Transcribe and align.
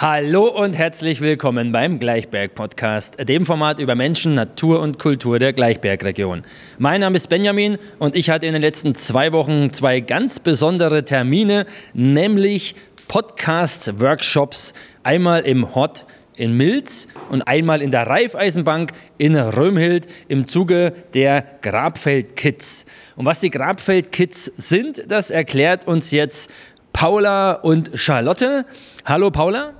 Hallo 0.00 0.46
und 0.46 0.78
herzlich 0.78 1.20
willkommen 1.20 1.72
beim 1.72 1.98
Gleichberg 1.98 2.54
Podcast, 2.54 3.16
dem 3.28 3.44
Format 3.44 3.80
über 3.80 3.96
Menschen, 3.96 4.36
Natur 4.36 4.78
und 4.78 5.00
Kultur 5.00 5.40
der 5.40 5.52
Gleichbergregion. 5.52 6.44
Mein 6.78 7.00
Name 7.00 7.16
ist 7.16 7.28
Benjamin 7.28 7.78
und 7.98 8.14
ich 8.14 8.30
hatte 8.30 8.46
in 8.46 8.52
den 8.52 8.62
letzten 8.62 8.94
zwei 8.94 9.32
Wochen 9.32 9.72
zwei 9.72 9.98
ganz 9.98 10.38
besondere 10.38 11.04
Termine, 11.04 11.66
nämlich 11.94 12.76
Podcast-Workshops, 13.08 14.72
einmal 15.02 15.40
im 15.40 15.74
Hot 15.74 16.06
in 16.36 16.56
Milz 16.56 17.08
und 17.28 17.42
einmal 17.42 17.82
in 17.82 17.90
der 17.90 18.06
Raiffeisenbank 18.06 18.92
in 19.16 19.34
Römhild 19.34 20.06
im 20.28 20.46
Zuge 20.46 20.92
der 21.14 21.44
Grabfeld 21.60 22.36
Kids. 22.36 22.86
Und 23.16 23.26
was 23.26 23.40
die 23.40 23.50
Grabfeld 23.50 24.12
Kids 24.12 24.44
sind, 24.56 25.10
das 25.10 25.32
erklärt 25.32 25.88
uns 25.88 26.12
jetzt 26.12 26.48
Paula 26.92 27.54
und 27.54 27.90
Charlotte. 27.94 28.64
Hallo 29.04 29.32
Paula. 29.32 29.77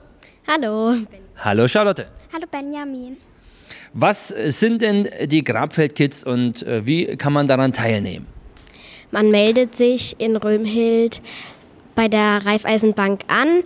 Hallo. 0.51 0.95
Hallo 1.37 1.69
Charlotte. 1.69 2.07
Hallo 2.33 2.47
Benjamin. 2.51 3.19
Was 3.93 4.29
sind 4.29 4.80
denn 4.80 5.07
die 5.27 5.45
Grabfeld 5.45 5.95
Kids 5.95 6.24
und 6.24 6.62
äh, 6.62 6.87
wie 6.87 7.19
kann 7.19 7.34
man 7.34 7.47
daran 7.47 7.74
teilnehmen? 7.74 8.27
Man 9.11 9.30
meldet 9.30 9.77
sich 9.77 10.19
in 10.19 10.37
Römhild 10.37 11.21
bei 11.95 12.09
der 12.09 12.47
Raiffeisenbank 12.47 13.24
an 13.29 13.62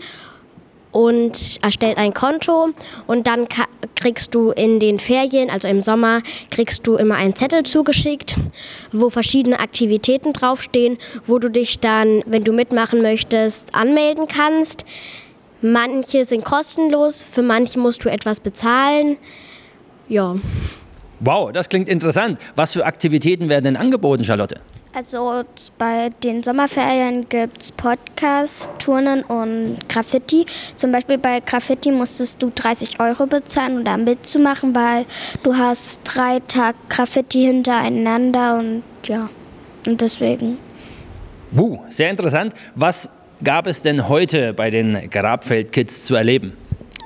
und 0.91 1.61
erstellt 1.63 1.99
ein 1.99 2.15
Konto 2.15 2.71
und 3.07 3.29
dann 3.29 3.47
kriegst 3.95 4.35
du 4.35 4.51
in 4.51 4.81
den 4.81 4.99
Ferien, 4.99 5.51
also 5.51 5.69
im 5.69 5.83
Sommer, 5.83 6.21
kriegst 6.51 6.85
du 6.89 6.97
immer 6.97 7.15
einen 7.15 7.37
Zettel 7.37 7.63
zugeschickt, 7.63 8.37
wo 8.91 9.09
verschiedene 9.09 9.61
Aktivitäten 9.61 10.33
draufstehen, 10.33 10.99
wo 11.29 11.39
du 11.39 11.49
dich 11.49 11.79
dann, 11.79 12.25
wenn 12.27 12.43
du 12.43 12.53
mitmachen 12.53 13.03
möchtest, 13.03 13.73
anmelden 13.73 14.27
kannst. 14.27 14.85
Manche 15.63 16.25
sind 16.25 16.45
kostenlos, 16.45 17.23
für 17.23 17.43
manche 17.43 17.79
musst 17.79 18.05
du 18.05 18.11
etwas 18.11 18.41
bezahlen. 18.41 19.17
Ja. 20.09 20.35
Wow, 21.21 21.53
das 21.53 21.69
klingt 21.69 21.89
interessant. 21.89 22.39
Was 22.57 22.73
für 22.73 22.85
Aktivitäten 22.85 23.49
werden 23.49 23.65
denn 23.65 23.77
angeboten, 23.77 24.25
Charlotte? 24.25 24.61
Also 24.95 25.45
bei 25.79 26.11
den 26.23 26.43
Sommerferien 26.43 27.27
gibt 27.29 27.63
es 27.63 27.73
Podcast, 27.73 28.69
Turnen 28.79 29.23
und 29.23 29.79
Graffiti. 29.89 30.45
Zum 30.77 30.93
Beispiel 30.93 31.17
bei 31.17 31.41
Graffiti 31.41 31.91
musstest 31.91 32.43
du 32.43 32.51
30 32.55 33.01
Euro 33.01 33.27
bezahlen, 33.27 33.79
um 33.79 33.85
da 33.85 33.97
mitzumachen, 33.97 34.75
weil 34.75 35.07
du 35.45 35.57
hast 35.57 36.01
drei 36.05 36.41
Tage 36.41 36.77
Graffiti 36.91 37.47
hintereinander 37.47 38.59
und 38.59 38.83
ja, 39.05 39.31
und 39.87 40.01
deswegen. 40.01 40.59
Uh, 41.57 41.79
sehr 41.89 42.11
interessant. 42.11 42.53
Was 42.75 43.09
gab 43.45 43.67
es 43.67 43.83
denn 43.83 44.09
heute 44.09 44.53
bei 44.53 44.71
den 44.71 45.11
Grabfeld-Kids 45.11 46.05
zu 46.05 46.15
erleben? 46.15 46.53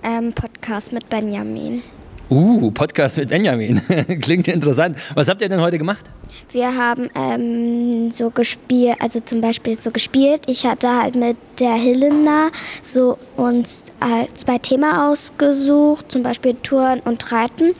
Ähm, 0.02 0.32
Podcast 0.32 0.92
mit 0.92 1.08
Benjamin. 1.08 1.82
Uh, 2.28 2.70
Podcast 2.72 3.18
mit 3.18 3.28
Benjamin. 3.28 3.80
Klingt 4.20 4.48
interessant. 4.48 4.98
Was 5.14 5.28
habt 5.28 5.40
ihr 5.42 5.48
denn 5.48 5.60
heute 5.60 5.78
gemacht? 5.78 6.04
Wir 6.50 6.76
haben 6.76 7.08
ähm, 7.14 8.10
so 8.10 8.30
gespielt, 8.30 8.96
also 9.00 9.20
zum 9.20 9.40
Beispiel 9.40 9.80
so 9.80 9.90
gespielt. 9.90 10.42
Ich 10.46 10.66
hatte 10.66 10.88
halt 10.88 11.14
mit 11.14 11.36
der 11.60 11.72
Helena 11.72 12.50
so 12.82 13.18
uns 13.36 13.84
halt 14.00 14.36
zwei 14.38 14.58
Themen 14.58 14.92
ausgesucht, 14.92 16.10
zum 16.10 16.22
Beispiel 16.22 16.54
Touren 16.62 17.00
und 17.00 17.32
Reiten. 17.32 17.72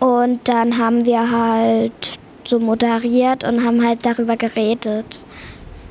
Und 0.00 0.48
dann 0.48 0.78
haben 0.78 1.06
wir 1.06 1.30
halt 1.30 1.92
so 2.44 2.58
moderiert 2.58 3.44
und 3.44 3.64
haben 3.64 3.86
halt 3.86 4.04
darüber 4.04 4.36
geredet. 4.36 5.20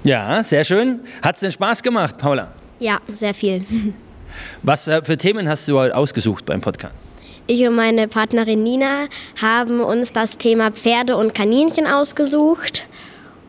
Ja, 0.03 0.43
sehr 0.43 0.63
schön. 0.63 1.01
Hat 1.21 1.35
es 1.35 1.41
denn 1.41 1.51
Spaß 1.51 1.83
gemacht, 1.83 2.17
Paula? 2.17 2.53
Ja, 2.79 2.97
sehr 3.13 3.33
viel. 3.33 3.63
Was 4.63 4.87
äh, 4.87 5.03
für 5.03 5.17
Themen 5.17 5.47
hast 5.47 5.67
du 5.67 5.79
ausgesucht 5.79 6.45
beim 6.45 6.61
Podcast? 6.61 7.03
Ich 7.47 7.67
und 7.67 7.75
meine 7.75 8.07
Partnerin 8.07 8.63
Nina 8.63 9.07
haben 9.41 9.81
uns 9.81 10.13
das 10.13 10.37
Thema 10.37 10.71
Pferde 10.71 11.17
und 11.17 11.33
Kaninchen 11.35 11.85
ausgesucht 11.85 12.85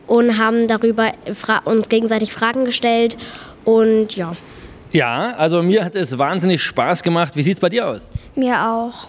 und 0.07 0.37
haben 0.37 0.67
darüber 0.67 1.11
uns 1.65 1.89
gegenseitig 1.89 2.33
Fragen 2.33 2.65
gestellt 2.65 3.15
und 3.63 4.15
ja. 4.15 4.33
Ja, 4.91 5.33
also 5.37 5.63
mir 5.63 5.83
hat 5.83 5.95
es 5.95 6.17
wahnsinnig 6.17 6.61
Spaß 6.61 7.01
gemacht. 7.01 7.35
Wie 7.35 7.41
sieht 7.41 7.55
es 7.55 7.59
bei 7.59 7.69
dir 7.69 7.87
aus? 7.87 8.11
Mir 8.35 8.67
auch. 8.67 9.07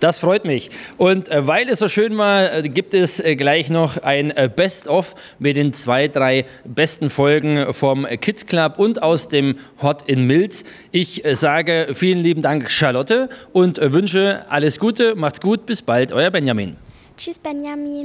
Das 0.00 0.20
freut 0.20 0.44
mich. 0.44 0.70
Und 0.96 1.28
äh, 1.28 1.46
weil 1.46 1.68
es 1.68 1.80
so 1.80 1.88
schön 1.88 2.16
war, 2.18 2.52
äh, 2.52 2.62
gibt 2.62 2.94
es 2.94 3.20
äh, 3.20 3.36
gleich 3.36 3.68
noch 3.70 3.96
ein 3.98 4.32
Best-of 4.54 5.14
mit 5.38 5.56
den 5.56 5.72
zwei, 5.72 6.08
drei 6.08 6.44
besten 6.64 7.10
Folgen 7.10 7.72
vom 7.72 8.06
Kids 8.20 8.46
Club 8.46 8.78
und 8.78 9.02
aus 9.02 9.28
dem 9.28 9.56
Hot 9.82 10.02
in 10.08 10.26
Mills. 10.26 10.64
Ich 10.92 11.22
sage 11.32 11.88
vielen 11.94 12.18
lieben 12.18 12.42
Dank, 12.42 12.70
Charlotte, 12.70 13.28
und 13.52 13.80
wünsche 13.80 14.44
alles 14.48 14.78
Gute. 14.78 15.14
Macht's 15.14 15.40
gut. 15.40 15.66
Bis 15.66 15.82
bald. 15.82 16.12
Euer 16.12 16.30
Benjamin. 16.30 16.76
Tschüss, 17.16 17.38
Benjamin. 17.38 18.02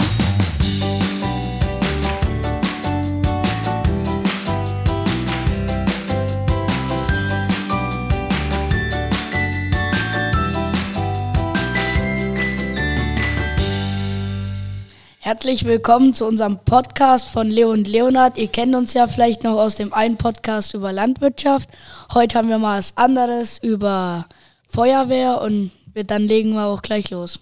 Herzlich 15.25 15.63
willkommen 15.63 16.13
zu 16.13 16.25
unserem 16.25 16.59
Podcast 16.65 17.29
von 17.29 17.49
Leo 17.49 17.71
und 17.71 17.87
Leonard. 17.87 18.37
Ihr 18.37 18.49
kennt 18.49 18.75
uns 18.75 18.93
ja 18.93 19.07
vielleicht 19.07 19.45
noch 19.45 19.57
aus 19.57 19.75
dem 19.75 19.93
einen 19.93 20.17
Podcast 20.17 20.73
über 20.73 20.91
Landwirtschaft. 20.91 21.69
Heute 22.13 22.37
haben 22.37 22.49
wir 22.49 22.57
mal 22.57 22.79
was 22.79 22.97
anderes 22.97 23.57
über 23.59 24.27
Feuerwehr 24.67 25.39
und 25.39 25.71
dann 25.93 26.23
legen 26.23 26.55
wir 26.55 26.65
auch 26.65 26.81
gleich 26.81 27.09
los. 27.09 27.39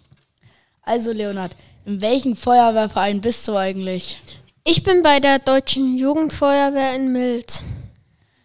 Also 0.84 1.12
Leonard, 1.12 1.56
in 1.88 2.02
welchem 2.02 2.36
Feuerwehrverein 2.36 3.20
bist 3.20 3.48
du 3.48 3.58
eigentlich? 3.58 4.20
Ich 4.64 4.84
bin 4.84 5.02
bei 5.02 5.20
der 5.20 5.40
Deutschen 5.40 5.98
Jugendfeuerwehr 5.98 6.96
in 6.96 7.12
Milz. 7.12 7.64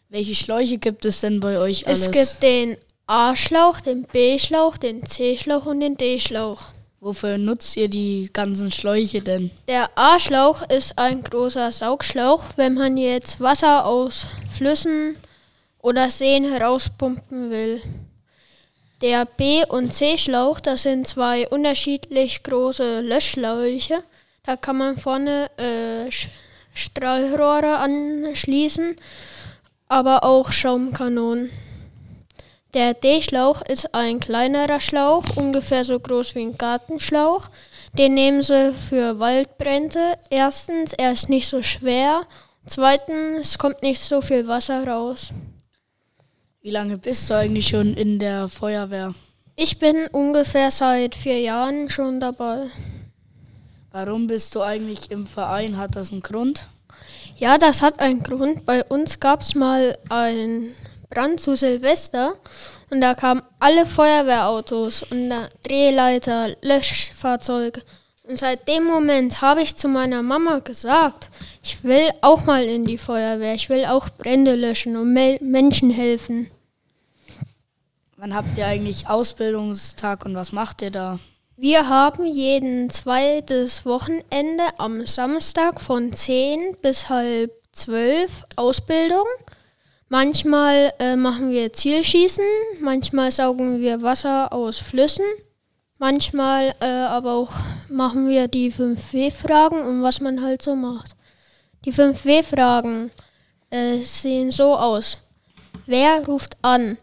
Welche 0.08 0.34
Schläuche 0.34 0.78
gibt 0.78 1.04
es 1.04 1.20
denn 1.20 1.40
bei 1.40 1.58
euch 1.58 1.86
alles? 1.86 2.06
Es 2.06 2.10
gibt 2.10 2.42
den 2.42 2.78
A-Schlauch, 3.06 3.82
den 3.82 4.04
B-Schlauch, 4.04 4.78
den 4.78 5.04
C-Schlauch 5.04 5.66
und 5.66 5.80
den 5.80 5.98
D-Schlauch. 5.98 6.68
Wofür 7.06 7.38
nutzt 7.38 7.76
ihr 7.76 7.86
die 7.86 8.30
ganzen 8.32 8.72
Schläuche 8.72 9.20
denn? 9.20 9.52
Der 9.68 9.88
A-Schlauch 9.94 10.68
ist 10.68 10.98
ein 10.98 11.22
großer 11.22 11.70
Saugschlauch, 11.70 12.42
wenn 12.56 12.74
man 12.74 12.96
jetzt 12.96 13.40
Wasser 13.40 13.86
aus 13.86 14.26
Flüssen 14.50 15.16
oder 15.78 16.10
Seen 16.10 16.50
herauspumpen 16.50 17.48
will. 17.48 17.80
Der 19.02 19.24
B- 19.24 19.64
und 19.68 19.94
C-Schlauch, 19.94 20.58
das 20.58 20.82
sind 20.82 21.06
zwei 21.06 21.46
unterschiedlich 21.46 22.42
große 22.42 23.02
Löschschläuche. 23.02 24.02
Da 24.42 24.56
kann 24.56 24.78
man 24.78 24.96
vorne 24.96 25.48
äh, 25.58 26.10
Strahlrohre 26.74 27.76
anschließen, 27.76 28.96
aber 29.86 30.24
auch 30.24 30.50
Schaumkanonen. 30.50 31.50
Der 32.76 32.92
D-Schlauch 32.92 33.62
ist 33.62 33.94
ein 33.94 34.20
kleinerer 34.20 34.80
Schlauch, 34.80 35.24
ungefähr 35.36 35.82
so 35.82 35.98
groß 35.98 36.34
wie 36.34 36.42
ein 36.42 36.58
Gartenschlauch. 36.58 37.48
Den 37.96 38.12
nehmen 38.12 38.42
sie 38.42 38.74
für 38.74 39.18
Waldbrände. 39.18 40.18
Erstens, 40.28 40.92
er 40.92 41.12
ist 41.12 41.30
nicht 41.30 41.48
so 41.48 41.62
schwer. 41.62 42.26
Zweitens, 42.66 43.56
kommt 43.56 43.82
nicht 43.82 44.02
so 44.02 44.20
viel 44.20 44.46
Wasser 44.46 44.86
raus. 44.86 45.30
Wie 46.60 46.70
lange 46.70 46.98
bist 46.98 47.30
du 47.30 47.34
eigentlich 47.34 47.68
schon 47.68 47.94
in 47.94 48.18
der 48.18 48.46
Feuerwehr? 48.50 49.14
Ich 49.54 49.78
bin 49.78 50.06
ungefähr 50.12 50.70
seit 50.70 51.14
vier 51.14 51.40
Jahren 51.40 51.88
schon 51.88 52.20
dabei. 52.20 52.66
Warum 53.90 54.26
bist 54.26 54.54
du 54.54 54.60
eigentlich 54.60 55.10
im 55.10 55.26
Verein? 55.26 55.78
Hat 55.78 55.96
das 55.96 56.12
einen 56.12 56.20
Grund? 56.20 56.66
Ja, 57.38 57.56
das 57.56 57.80
hat 57.80 58.00
einen 58.00 58.22
Grund. 58.22 58.66
Bei 58.66 58.84
uns 58.84 59.18
gab 59.18 59.40
es 59.40 59.54
mal 59.54 59.96
ein 60.10 60.74
Brand 61.10 61.40
zu 61.40 61.56
Silvester 61.56 62.34
und 62.90 63.00
da 63.00 63.14
kamen 63.14 63.42
alle 63.58 63.86
Feuerwehrautos 63.86 65.04
und 65.04 65.32
Drehleiter, 65.62 66.56
Löschfahrzeuge. 66.62 67.82
Und 68.28 68.38
seit 68.38 68.66
dem 68.66 68.84
Moment 68.84 69.40
habe 69.40 69.62
ich 69.62 69.76
zu 69.76 69.88
meiner 69.88 70.22
Mama 70.22 70.58
gesagt, 70.58 71.30
ich 71.62 71.84
will 71.84 72.10
auch 72.22 72.44
mal 72.44 72.64
in 72.64 72.84
die 72.84 72.98
Feuerwehr, 72.98 73.54
ich 73.54 73.68
will 73.68 73.84
auch 73.84 74.08
Brände 74.10 74.56
löschen 74.56 74.96
und 74.96 75.12
Menschen 75.12 75.90
helfen. 75.90 76.50
Wann 78.16 78.34
habt 78.34 78.58
ihr 78.58 78.66
eigentlich 78.66 79.08
Ausbildungstag 79.08 80.24
und 80.24 80.34
was 80.34 80.50
macht 80.50 80.82
ihr 80.82 80.90
da? 80.90 81.18
Wir 81.56 81.88
haben 81.88 82.26
jeden 82.26 82.90
zweites 82.90 83.86
Wochenende 83.86 84.64
am 84.78 85.06
Samstag 85.06 85.80
von 85.80 86.12
10 86.12 86.76
bis 86.82 87.08
halb 87.08 87.52
12 87.72 88.44
Ausbildung. 88.56 89.26
Manchmal 90.08 90.92
äh, 91.00 91.16
machen 91.16 91.50
wir 91.50 91.72
Zielschießen, 91.72 92.44
manchmal 92.80 93.32
saugen 93.32 93.80
wir 93.80 94.02
Wasser 94.02 94.52
aus 94.52 94.78
Flüssen, 94.78 95.24
manchmal 95.98 96.76
äh, 96.80 96.86
aber 96.86 97.32
auch 97.32 97.52
machen 97.88 98.28
wir 98.28 98.46
die 98.46 98.72
5W-Fragen 98.72 99.80
und 99.80 100.04
was 100.04 100.20
man 100.20 100.42
halt 100.42 100.62
so 100.62 100.76
macht. 100.76 101.16
Die 101.84 101.92
5W-Fragen 101.92 103.10
äh, 103.70 103.98
sehen 104.00 104.52
so 104.52 104.76
aus. 104.76 105.18
Wer 105.86 106.24
ruft 106.24 106.56
an? 106.62 106.98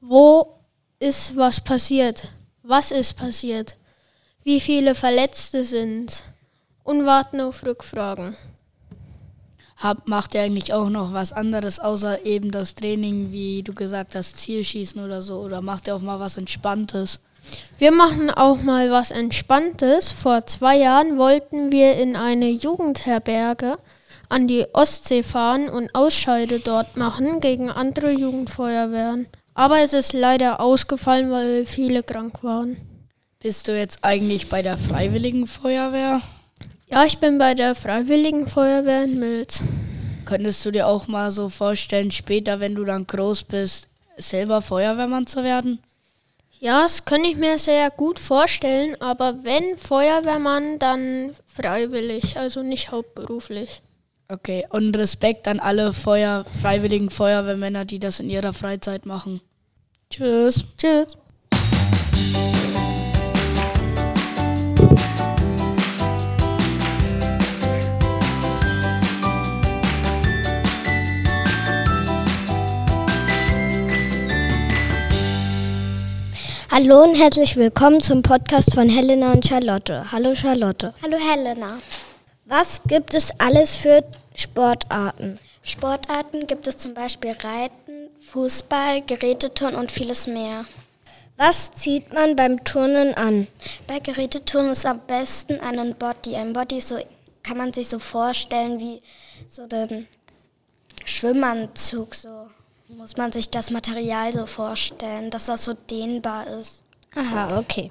Wo 0.00 0.58
ist 0.98 1.34
was 1.36 1.62
passiert? 1.62 2.28
Was 2.62 2.90
ist 2.90 3.14
passiert? 3.14 3.76
Wie 4.42 4.60
viele 4.60 4.94
Verletzte 4.94 5.64
sind? 5.64 6.24
Und 6.82 7.06
warten 7.06 7.40
auf 7.40 7.64
Rückfragen. 7.64 8.36
Hab, 9.76 10.08
macht 10.08 10.34
ihr 10.34 10.42
eigentlich 10.42 10.72
auch 10.72 10.88
noch 10.88 11.12
was 11.12 11.32
anderes 11.32 11.80
außer 11.80 12.24
eben 12.24 12.50
das 12.50 12.74
Training, 12.74 13.32
wie 13.32 13.62
du 13.62 13.74
gesagt 13.74 14.14
hast, 14.14 14.38
Zielschießen 14.38 15.04
oder 15.04 15.22
so? 15.22 15.40
Oder 15.40 15.60
macht 15.62 15.88
ihr 15.88 15.96
auch 15.96 16.00
mal 16.00 16.20
was 16.20 16.36
Entspanntes? 16.36 17.20
Wir 17.78 17.92
machen 17.92 18.30
auch 18.30 18.62
mal 18.62 18.90
was 18.90 19.10
Entspanntes. 19.10 20.12
Vor 20.12 20.46
zwei 20.46 20.78
Jahren 20.78 21.18
wollten 21.18 21.72
wir 21.72 21.96
in 21.96 22.16
eine 22.16 22.48
Jugendherberge 22.50 23.78
an 24.28 24.48
die 24.48 24.66
Ostsee 24.72 25.22
fahren 25.22 25.68
und 25.68 25.94
Ausscheide 25.94 26.60
dort 26.60 26.96
machen 26.96 27.40
gegen 27.40 27.70
andere 27.70 28.10
Jugendfeuerwehren. 28.10 29.26
Aber 29.54 29.80
es 29.80 29.92
ist 29.92 30.12
leider 30.12 30.60
ausgefallen, 30.60 31.30
weil 31.30 31.66
viele 31.66 32.02
krank 32.02 32.42
waren. 32.42 32.76
Bist 33.40 33.68
du 33.68 33.78
jetzt 33.78 34.02
eigentlich 34.02 34.48
bei 34.48 34.62
der 34.62 34.78
Freiwilligen 34.78 35.46
Feuerwehr? 35.46 36.22
Ja, 36.86 37.04
ich 37.04 37.18
bin 37.18 37.38
bei 37.38 37.54
der 37.54 37.74
Freiwilligen 37.74 38.46
Feuerwehr 38.46 39.04
in 39.04 39.18
Milz. 39.18 39.62
Könntest 40.26 40.64
du 40.64 40.70
dir 40.70 40.86
auch 40.86 41.08
mal 41.08 41.30
so 41.30 41.48
vorstellen, 41.48 42.10
später, 42.10 42.60
wenn 42.60 42.74
du 42.74 42.84
dann 42.84 43.06
groß 43.06 43.44
bist, 43.44 43.88
selber 44.16 44.62
Feuerwehrmann 44.62 45.26
zu 45.26 45.42
werden? 45.42 45.78
Ja, 46.60 46.82
das 46.82 47.04
könnte 47.04 47.28
ich 47.28 47.36
mir 47.36 47.58
sehr 47.58 47.90
gut 47.90 48.18
vorstellen, 48.18 48.96
aber 49.00 49.44
wenn 49.44 49.76
Feuerwehrmann, 49.76 50.78
dann 50.78 51.32
freiwillig, 51.46 52.38
also 52.38 52.62
nicht 52.62 52.90
hauptberuflich. 52.90 53.82
Okay, 54.28 54.64
und 54.70 54.96
Respekt 54.96 55.46
an 55.48 55.60
alle 55.60 55.92
Feuer, 55.92 56.44
freiwilligen 56.62 57.10
Feuerwehrmänner, 57.10 57.84
die 57.84 57.98
das 57.98 58.20
in 58.20 58.30
ihrer 58.30 58.54
Freizeit 58.54 59.04
machen. 59.04 59.40
Tschüss. 60.10 60.64
Tschüss. 60.78 61.16
Hallo 76.76 77.04
und 77.04 77.14
herzlich 77.14 77.54
willkommen 77.54 78.02
zum 78.02 78.20
Podcast 78.22 78.74
von 78.74 78.88
Helena 78.88 79.30
und 79.30 79.46
Charlotte. 79.46 80.10
Hallo 80.10 80.34
Charlotte. 80.34 80.92
Hallo 81.04 81.16
Helena. 81.16 81.78
Was 82.46 82.82
gibt 82.88 83.14
es 83.14 83.30
alles 83.38 83.76
für 83.76 84.02
Sportarten? 84.34 85.38
Sportarten 85.62 86.48
gibt 86.48 86.66
es 86.66 86.76
zum 86.76 86.92
Beispiel 86.92 87.30
Reiten, 87.30 88.10
Fußball, 88.22 89.02
Geräteturnen 89.02 89.76
und 89.76 89.92
vieles 89.92 90.26
mehr. 90.26 90.64
Was 91.36 91.70
zieht 91.70 92.12
man 92.12 92.34
beim 92.34 92.64
Turnen 92.64 93.14
an? 93.14 93.46
Bei 93.86 94.00
Geräteturnen 94.00 94.72
ist 94.72 94.84
am 94.84 94.98
besten 94.98 95.60
einen 95.60 95.94
Body. 95.94 96.34
Ein 96.34 96.54
Body 96.54 96.80
so 96.80 96.98
kann 97.44 97.56
man 97.56 97.72
sich 97.72 97.88
so 97.88 98.00
vorstellen 98.00 98.80
wie 98.80 99.00
so 99.46 99.68
den 99.68 100.08
Schwimmanzug. 101.04 102.16
So 102.16 102.48
muss 102.96 103.16
man 103.16 103.32
sich 103.32 103.50
das 103.50 103.70
Material 103.70 104.32
so 104.32 104.46
vorstellen, 104.46 105.30
dass 105.30 105.46
das 105.46 105.64
so 105.64 105.74
dehnbar 105.74 106.46
ist. 106.46 106.82
Aha, 107.16 107.58
okay. 107.58 107.90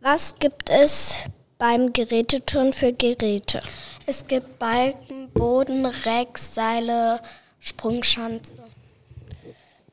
Was 0.00 0.34
gibt 0.38 0.70
es 0.70 1.18
beim 1.58 1.92
Geräteturnen 1.92 2.72
für 2.72 2.92
Geräte? 2.92 3.60
Es 4.06 4.26
gibt 4.26 4.58
Balken, 4.58 5.30
Boden, 5.30 5.86
Reck, 5.86 6.36
Seile, 6.38 7.20
Sprungschanze. 7.60 8.54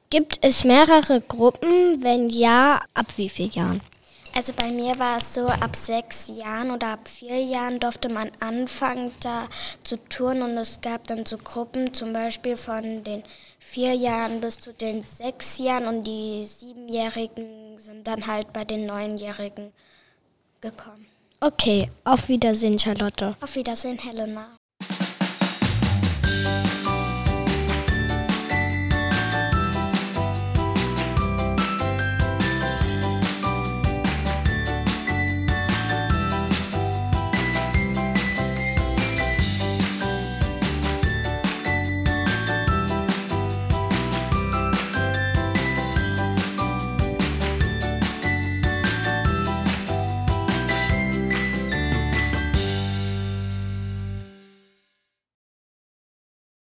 Gibt 0.09 0.39
es 0.43 0.63
mehrere 0.63 1.21
Gruppen? 1.21 2.01
Wenn 2.01 2.29
ja, 2.29 2.81
ab 2.93 3.07
wie 3.17 3.29
vielen 3.29 3.51
Jahren? 3.51 3.81
Also 4.37 4.51
bei 4.51 4.69
mir 4.69 4.99
war 4.99 5.19
es 5.19 5.33
so, 5.33 5.47
ab 5.47 5.77
sechs 5.77 6.27
Jahren 6.27 6.69
oder 6.69 6.87
ab 6.87 7.07
vier 7.07 7.41
Jahren 7.41 7.79
durfte 7.79 8.09
man 8.09 8.29
anfangen, 8.41 9.11
da 9.21 9.47
zu 9.81 9.95
touren 10.09 10.41
und 10.41 10.57
es 10.57 10.81
gab 10.81 11.07
dann 11.07 11.25
so 11.25 11.37
Gruppen, 11.37 11.93
zum 11.93 12.11
Beispiel 12.11 12.57
von 12.57 13.05
den 13.05 13.23
vier 13.59 13.93
Jahren 13.93 14.41
bis 14.41 14.59
zu 14.59 14.73
den 14.73 15.05
sechs 15.05 15.57
Jahren 15.57 15.87
und 15.87 16.03
die 16.03 16.43
Siebenjährigen 16.43 17.77
sind 17.77 18.05
dann 18.05 18.27
halt 18.27 18.51
bei 18.51 18.65
den 18.65 18.85
Neunjährigen 18.85 19.71
gekommen. 20.59 21.05
Okay, 21.39 21.89
auf 22.03 22.27
Wiedersehen, 22.27 22.77
Charlotte. 22.77 23.37
Auf 23.39 23.55
Wiedersehen, 23.55 23.97
Helena. 23.97 24.49